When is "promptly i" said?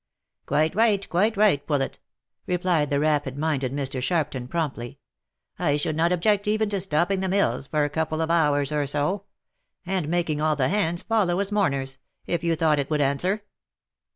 4.49-5.75